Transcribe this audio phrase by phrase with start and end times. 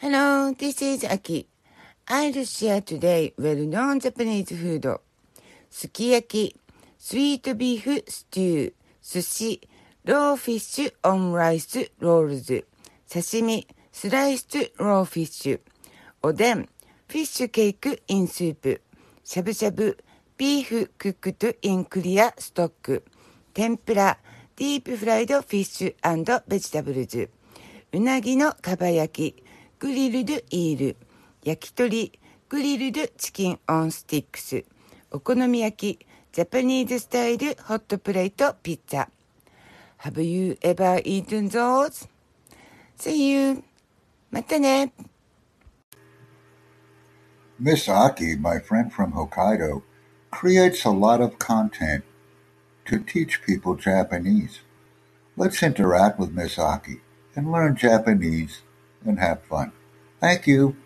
[0.00, 1.48] Hello, this is Aki.
[2.06, 5.00] I'll share today well-known Japanese food.
[5.68, 6.56] すき焼き、
[6.96, 8.72] スイートビーフスチュー、
[9.02, 9.68] 寿司、
[10.04, 12.64] ローフィッシュオンライスロールズ、
[13.12, 14.46] 刺身、スライス
[14.78, 15.60] ローフィッシュ、
[16.22, 18.80] おでん、フィッシュケークインスープ、
[19.24, 19.98] しゃぶしゃぶ、
[20.36, 23.04] ビーフクックトインクリアストック、
[23.52, 24.18] 天ぷら、
[24.54, 27.30] ディープフライドフィッシュベジタブルズ、
[27.90, 29.47] うなぎのかば焼き、
[29.79, 30.95] グリルドイール、
[31.43, 32.11] 焼き鳥、
[32.49, 34.63] グリルドチキンオンスティックス、
[35.11, 39.07] お好み焼き、ジャパニーズスタイルホットプレートピッツァ。
[39.99, 42.09] Have you ever eaten those?
[42.97, 43.63] See you.
[44.31, 44.91] またね。
[47.59, 49.83] Miss Aki, my friend from Hokkaido,
[50.31, 52.03] creates a lot of content
[52.85, 54.61] to teach people Japanese.
[55.37, 56.99] Let's interact with Miss Aki
[57.35, 58.63] and learn Japanese
[59.04, 59.72] and have fun.
[60.20, 60.76] Thank you.